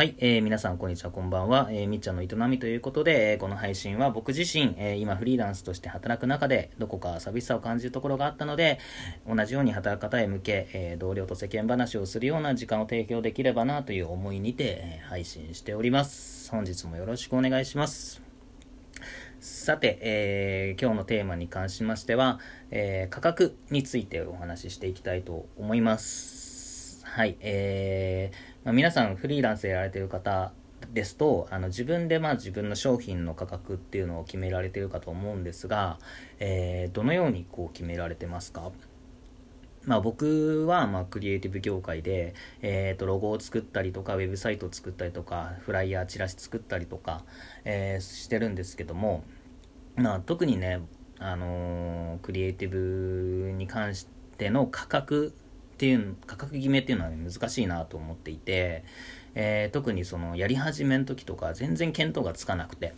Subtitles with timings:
[0.00, 1.68] はい、えー皆さんこんにちは、こんばんは。
[1.70, 8.78] えーみっちゃんの営みということで、えーこの配信は僕自身、えー今フリーランスとして働く中で、どこか寂しさを感じるところがあったので、
[9.28, 16.50] 同じように働く方へ向け、え同僚と世間話をするような時間を提供できればなという思いにて、え配信しております。
[16.50, 18.22] 本日もよろしくお願いします。
[19.38, 22.40] さて、えー今日のテーマに関しましては、
[22.70, 27.04] え価格についてお話ししていきたいと思います。
[27.04, 30.52] はい、えーまあ、皆さんフリーランスやられてる方
[30.92, 35.98] ですとあの自分でまあ自分の商品の価格っていうのを決められてるかと思うんですが、
[36.40, 38.70] えーどのようにこう決められてますか？
[39.86, 47.24] まあ、僕はまあクリエイティブ業界で、えー、とロゴを作ったりとかウェブサイトを作ったりとかフライヤーチラシ作ったりとか、
[47.64, 49.24] えーしてるんですけども、
[49.96, 50.80] まあ、特にね、
[51.18, 55.34] あのークリエイティブに関しての価格
[55.80, 58.84] っていう価格決めっていうのは、ね、難しいなと思っていて、
[59.34, 62.92] えー特にそのやり始めの時とか全然見当がつかなくて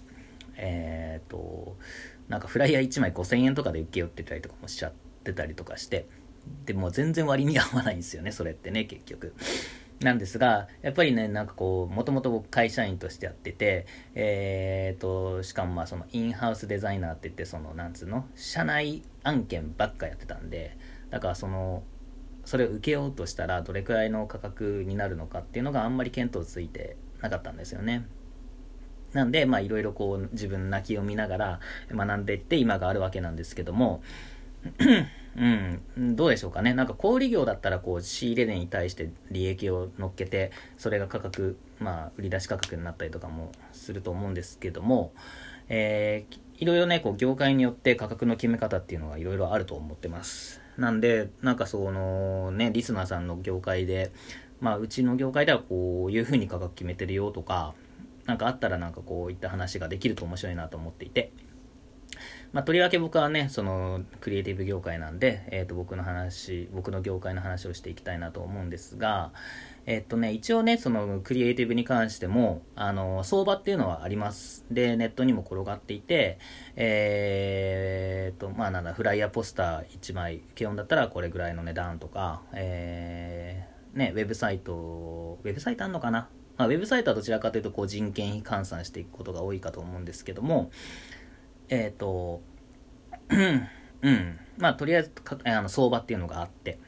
[0.57, 1.77] えっ、と
[2.29, 6.09] なんかフライヤー1枚5000円とかで請け負ってたりとかもしちゃってたりとかして
[6.65, 9.33] でもう全然割に合わないんですよねそれってね結局。
[10.01, 13.87] なんですがやっぱりねなんかこうもともと僕会社員としてやってて
[14.17, 20.77] えー、としかもまあそのインハウスデザイナーって言ってそのなんつうの社内案件ばっかやってたんで
[21.11, 21.85] だからその
[22.45, 28.07] それを受けようとしたらどれくらいの価格になるのかっていうのがあんまり見当ついてなかったんですよね。
[29.13, 34.03] なんで、まあいろいろこう自分泣きを見ながら学んでいって今があるわけなんですけども、
[35.37, 36.75] うん、どうでしょうかね。
[36.75, 45.13] なんか小売業だったらこう仕入れ値に対して利益を乗っけて、それが価格、まあ売り出し価格になったりとかもすると思うんですけども、
[45.69, 50.62] えーいろいろね、こう業界によって価格の決め方っていうのはいろいろあると思ってます。
[50.77, 54.13] なんで、なんかそのね、リスナーさんの業界で、
[54.61, 57.75] まあうちの業界ではこういうふうに価格決めてるよとか、
[58.27, 61.33] なんかあったらなんかこういった話ができると面白いなと思っていて、
[62.53, 69.33] まあ、とりわけ僕はね、そのクリエイティブ業界なんで、えっ、と僕の話、僕の業界の話をしていきたいなと思うんですが、
[69.87, 74.67] えっとね、一応ね、そのクリエイティブに関しても、あの、相場っていうのはあります。
[74.71, 76.39] で、ネットにも転がっていて、
[76.77, 86.29] えーと、まあなんだ、フライヤーポスター1枚、基本だったらこれぐらいの値段とか、えー、ね、ウェブサイト、ウェブサイトあんのかな？
[86.59, 90.71] まあ、ウェブサイトはどちらかというと、こう人件費換算していくことが多いかと思うんですけども、
[91.73, 92.43] えっ、と、
[93.31, 96.79] うん、まあ、とりあえずかあの相場っていうのがあって、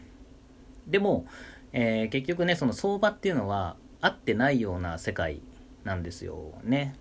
[0.86, 1.26] でも、
[1.72, 5.40] えー結局ね、その相場っていうのは合ってないような世界
[5.84, 6.96] なんですよね。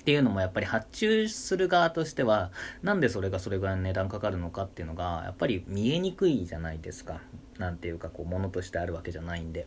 [0.00, 2.52] っていうのもやっぱり発注する側としては、
[2.82, 7.20] なんでそれがそれぐらいの値段かかるのかっていうのが、やっぱり見えにくいじゃないですか。
[7.58, 9.66] なんていうか、こう、ものとしてあるわけじゃないんで。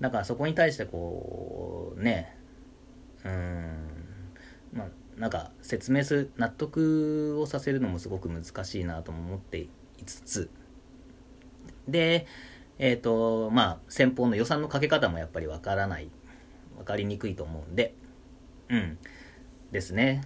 [0.00, 2.34] だからそこに対してこう、ね、
[3.24, 3.88] うーん、
[4.72, 4.88] まあ、
[5.22, 9.68] なんか説明する納得をさせるのもすごく難しいなとも思ってい
[10.04, 10.50] つつ
[11.86, 12.26] で
[12.80, 16.10] えっ、とまあ先方の予算のかけ方もやっぱりわからない
[16.76, 17.94] 分かりにくいと思うんで
[18.68, 18.98] うん
[19.70, 20.22] ですね。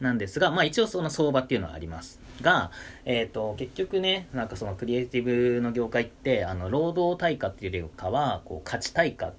[0.00, 2.20] なんですがまあ一応その相場っていうのはあります。
[2.42, 2.70] が、
[3.06, 9.32] えー、と結局ねなんかそのクリエイティブの業界ってあの労働対価っていうよりかはこう価値対価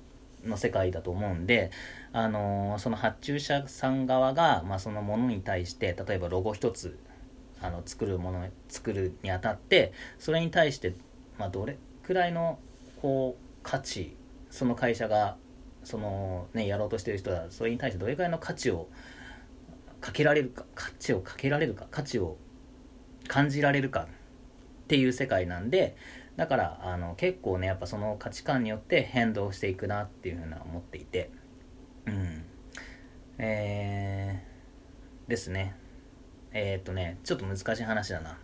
[0.45, 1.71] の世界だと思うんで、
[2.13, 6.97] あのーその発注者さん側が、まあ、そのものに対して例えばロゴ一つ
[7.61, 10.93] あの作るもの作るにあたってそれに対して、
[11.37, 12.59] まあ、どれくらいの
[13.01, 14.15] こう価値
[14.51, 15.37] その会社が
[15.83, 18.87] その、ね、やろうとしてる人はそれに対してどれくらいの価値を
[20.01, 22.37] かけられるか価値をかけられるか価値を
[23.27, 24.07] 感じられるか。
[24.85, 25.97] っていう世界なんで
[26.37, 31.31] だからあの結構ねやっぱその価値観によって変動していくなっていうふうな思っていて。
[32.05, 32.45] うん。
[33.39, 35.75] えー、ですね。
[36.51, 38.37] えーっとねちょっと難しい話だな。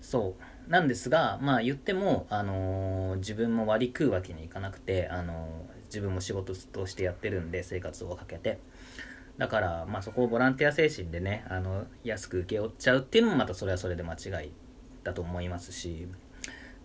[0.00, 0.36] そ
[0.66, 0.70] う。
[0.70, 8.58] なんですがまあ言っても、あのー自分も割り食うわけにいかなくて、あの自分も仕事としてやってるんで生活をかけて。
[9.38, 14.52] だから、まあ、そこをボランティア精神でねあの安く請け負っちゃうっていうのもまたそれはそれで間違い。
[15.06, 16.06] だと思いますし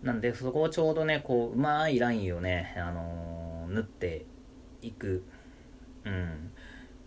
[0.02, 3.42] なんでそこをちょうどねこううまいラインをね、あのー
[3.72, 4.26] 縫って
[4.82, 5.24] いく。
[6.04, 6.50] うん。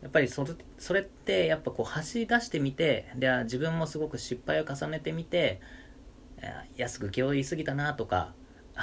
[0.01, 5.61] やっぱりそれそれってやっぱこう走り出してみてで自分もすごく失敗を重ねてみて
[6.75, 8.33] 安く請け負いすぎたなとか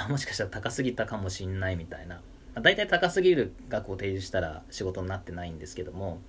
[0.09, 2.21] もしかしたら高すぎたかもしんないみたいな、ま
[2.55, 6.19] あ、大体高すぎる額を提示したら仕事になってないんですけども、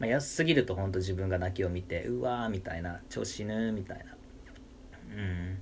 [0.00, 4.16] まあ、安すぎると本当自分が泣きを見てうわーみたいな調子死ぬみたいな。
[5.14, 5.58] うん。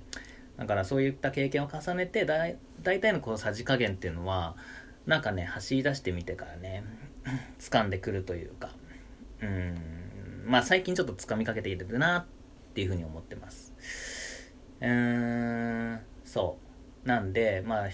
[0.57, 2.35] だからそういった経験を重ねてだ
[2.81, 4.55] 大体のこのさじ加減っていうのは
[5.05, 6.83] なんかね走り出してみてからね
[7.59, 8.71] 掴んでくるというか。
[9.41, 9.75] うん。
[10.45, 12.25] まあ最近ちょっと掴みかけているなっ
[12.73, 13.73] ていうふうに思ってます。
[14.81, 15.99] うーん。
[16.25, 16.57] そ
[17.05, 17.07] う。
[17.07, 17.89] なんでまあ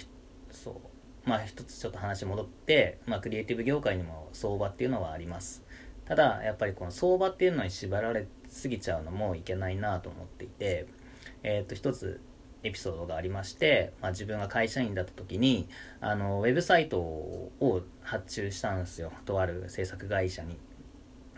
[0.51, 1.29] そう。
[1.29, 5.63] まあ一つちょっと話戻って、まあ、クリエイティブ業界にも相場っていうのはあります。
[6.06, 10.88] ただやっぱりこの相場っていうのに縛られすぎちゃうのもいけないなと思っていて。
[11.44, 12.22] えっ、ー、と一つ
[12.64, 15.70] エピソードがありまして、まあ、自分が会社員だった時に
[16.02, 19.12] あのウェブサイトを発注したんですよ。
[19.26, 20.58] とある制作会社に。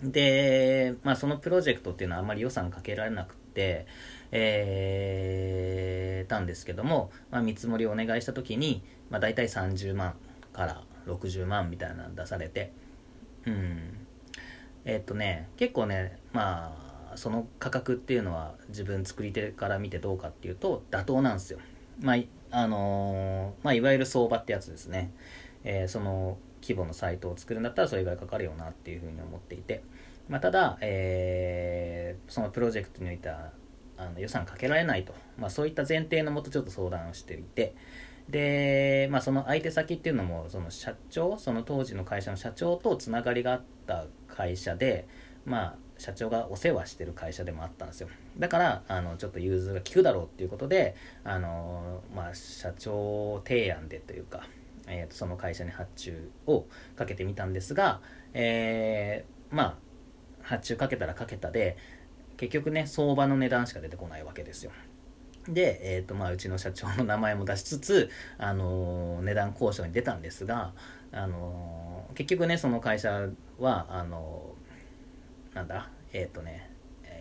[0.03, 3.85] で、まあ、そのプロジェクトっていうのはあまり予算かけられなくて、
[4.31, 10.15] えー、たんですけども、まあ、見積もりをお願いした時に、まあ、大体30万
[10.53, 12.71] から60万みたいなの出されて。
[13.45, 14.07] うん。
[14.85, 21.59] え、っとね結構ねまあその価格っていうのは自分作り手から見てどうかっていうと妥当なんですよ。
[21.99, 22.17] まあ、
[22.51, 25.11] あのー、まあ、いわゆる相場ってやつですね。
[25.63, 29.83] えー、その規模のサイトを作るんだったらそれぐらいかかるよなっていうふうに思っていて。
[30.29, 33.51] まあ、ただ、えー、そのプロジェクトにおいては
[33.97, 37.75] あの予算かけられないと、まあ、そういった前提のもとちょっと相談をしていて、
[38.29, 45.07] で、まあ、その相手先っていうのもその社長その当時の会社の社長とつながりがあった会社で
[45.45, 48.09] まあ社長がお世話してる会社でもあったんですよ。
[48.39, 54.47] だからあのちょっと融通が利くだろうっていうことであの、まあ、社長提案でというか、
[54.87, 56.65] えー、とその会社に発注を
[56.95, 58.01] かけてみたんですが、
[58.33, 59.75] えー、まあ
[60.41, 61.77] 発注かけたらかけたで
[62.37, 64.71] 結局ね相場の値段しか出てこないわけですよ。
[65.47, 70.73] で、えーとまあ、うちの社長の名前も出しつつ、あのー、値段交渉に出たんですが、
[71.11, 73.27] あのー、結局ねその会社
[73.59, 74.55] はあの
[75.53, 76.69] なんだ、えっ、ー、とね、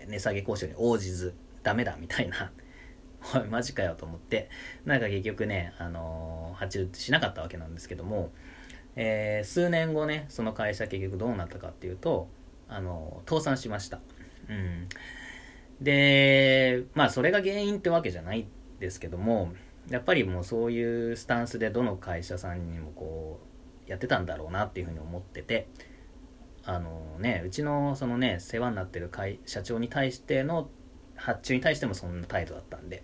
[0.08, 2.52] 値下げ交渉に応じず、ダメだみたいな、
[3.34, 4.48] おい、マジかよと思って、
[4.84, 8.32] なんか結局ね、あのー、発注しなかったわけなんですけども、
[8.96, 12.28] えー、数年後ね、その会社結局どうなったかっていうと、
[12.68, 14.00] あのー、倒産しました。
[14.48, 14.88] うん。
[15.80, 18.46] で、まあ、それが原因ってわけじゃない
[18.78, 19.52] ですけども、
[19.88, 23.40] やっぱりもうそういうスタンスでどの会社さんにもこ
[23.86, 25.68] う、やってたんだろうなっていうふうに思ってて、
[26.64, 30.68] あのねうちのそのね世話になってる会社長に対しての
[31.16, 33.02] 発注に対してもそんな態度だったんで、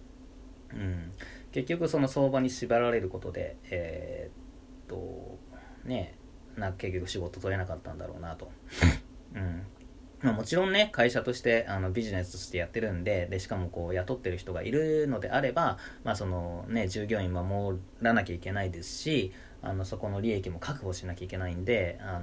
[0.73, 1.11] うん、
[1.53, 5.39] 結局その相場に縛られることでえー、っと
[5.85, 6.17] ね
[6.57, 8.51] な結局仕事取れなかったんだろうなと。
[9.35, 9.67] うん。
[10.23, 22.23] まあ、もちろんね会社としてあのビジネスとしてやってるんででしかもこう雇ってる人がいるのであれば、まあそのね、従業員守らなきゃいけないですしあのそこの利益も確保しなきゃいけないんで、あの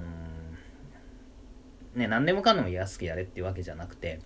[1.94, 4.20] ね、何でもかんでも安くやれっていうわけじゃなくて、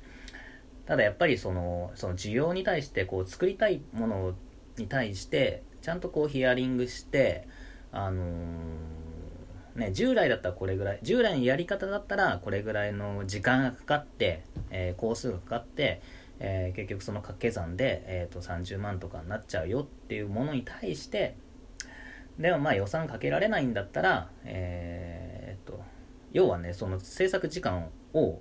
[0.87, 4.35] ただやっぱりその、その需要に対して、こう、作りたいもの
[4.79, 7.47] に対して、ちゃんとこうヒアリングして、
[7.93, 16.01] あのー、ね、従来だったらこれぐらい、従来のやり方だったらこれぐらいの時間がかかって、えー、工数がかかって、
[16.41, 21.37] えー、結局その掛け算で、えー、と30万とかになっちゃうよっていうものに対して、
[22.39, 25.08] でもまあ予算かけられないんだったら、え、
[26.33, 28.41] 要はねその制作時間を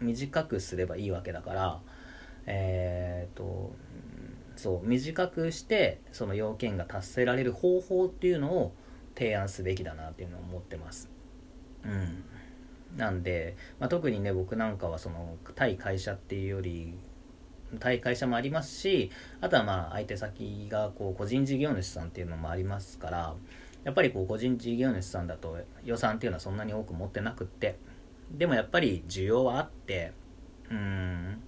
[0.00, 1.80] 短くすればいいわけだから
[2.46, 3.74] えっ、と
[4.56, 8.74] そう短くしてその要件が達せられる方法っていうのを
[9.16, 11.10] 提案すべきだなっていうのを思ってます。
[11.84, 12.24] うん。
[12.96, 16.96] なんで、まあ、特にね僕なんかはその対会社っていうより
[17.80, 19.10] 対会社もありますし
[19.40, 23.34] あとはまあ相手先がこう個人事業主さんっていうのもありますから
[23.86, 27.78] やっぱりこう個人事業主さんだと予算っていうのはそんなに多く持ってなくって
[28.32, 30.12] でもやっぱり需要はあって
[30.68, 31.40] うん。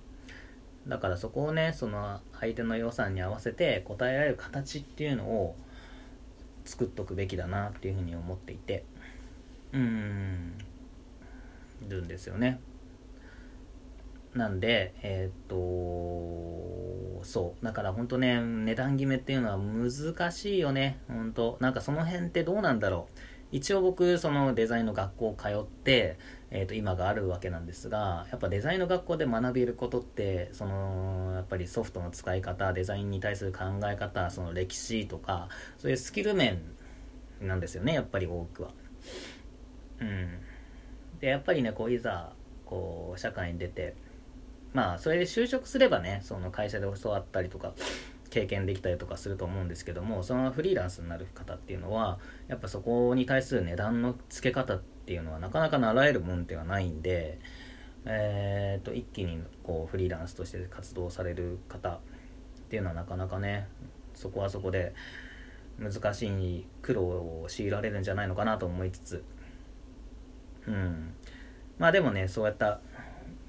[0.87, 5.57] だからそこをねその相手の予算に合わせて答えられる形っていうのを
[6.65, 8.85] 作っとくべきだなっていうふうに思っていて
[9.73, 10.53] うん。
[11.85, 12.61] いるんですよね。
[14.35, 17.65] なんでえー、っとそう。
[17.65, 21.01] だから本当ね値段決めっていうのは難しいよね。
[21.09, 21.57] 本当。
[21.61, 23.19] なんかその辺ってどうなんだろう。
[23.51, 26.19] 一応僕そのデザインの学校を通って、
[26.51, 36.61] えー、と今があるわけなんですがやっぱデザインの学校で学べることってそのやっぱりソフトの使い方デザインに対する考え方その歴史とかそういうスキル面
[37.41, 38.71] なんですよねやっぱり多くは。
[40.01, 40.29] うん、
[41.21, 42.33] でやっぱりねこういざ
[42.67, 43.97] こう社会に出て
[44.73, 47.73] まあそれで就職すればねその会社で教わったりとか
[48.31, 57.39] 経験できたりとかすると思うんですけどもそのフリーランスになる方っていうのはやっぱそこに対する値段の付け方っていうのはなかなか習えるもんではないんで、
[58.05, 62.01] えー、と一気にこうフリーランスとして活動される方っ
[62.69, 63.67] ていうのはなかなかね
[64.15, 64.93] そこはそこで
[65.79, 69.25] 難しい苦労を強いられるんじゃないのかなと思いつつ。
[70.67, 71.15] うん。
[71.79, 72.81] まあでもねそうやった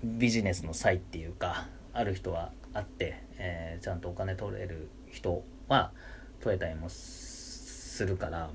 [0.04, 5.92] ビジネスの際っていうかある人はあって、えー、ちゃんとお金取れる人は
[6.40, 8.50] 取れたりもするから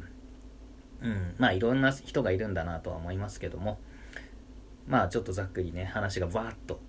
[1.02, 3.78] うんまあいろんな人がいるんだなとは思いますけども
[4.86, 6.80] まあちょっとざっくりね話がわーっと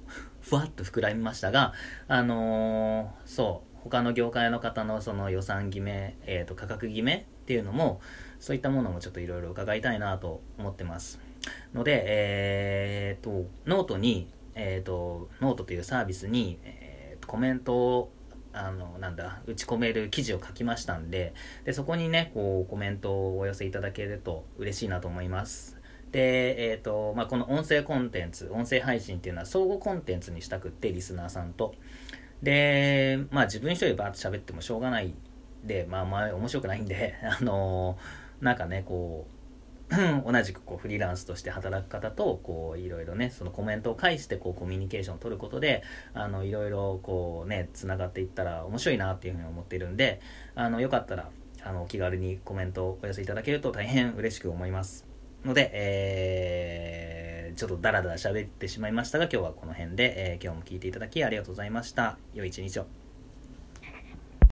[0.42, 1.74] ふ わっと膨らみましたが
[2.08, 8.02] あのー、そう他の業界の方のその予算決め、えー、と価格決めっていうのも
[8.40, 11.20] そういったものもちょっといろいろ伺いたいなと思ってます。
[11.74, 18.12] のでえっ、ー、とノートにえ、ー、とノートというサービスに、えー、コメントを
[18.54, 21.34] あの、なんだ、打ち込める記事を書きましたんで、
[21.66, 25.78] で、そこにね、こう、コメントをお寄せいただけると嬉しいなと思います。
[26.14, 31.76] で、え、ー、と、まあ、この音声コンテンツ、音声配信っていうのは相互コンテンツにしたくって、リスナーさんと。
[32.42, 35.14] で、まあ、自分一人バーッと喋ってもしょうがない
[35.66, 37.98] で、まあ、まあ、面白くないんで、 あの
[38.40, 39.35] なんかね、こう、
[40.26, 50.22] 同じくこうフリーランスとして働く方とこういろいろねそのコメントを介してこうコミュニケーションを取ることであのいろいろこうねつながっていったら面白いなっていうふうに思っているんで
[50.56, 51.30] あのよかったら
[51.64, 55.06] あのお気軽にコメントをお寄せいただけると大変嬉しく思います。
[55.44, 62.18] ので、えー、ちょっとダラダラ喋ってしまいましたが今日はこの辺で、えー、今日も聞いていただきありがとうございました。
[62.34, 63.05] 良い一日を。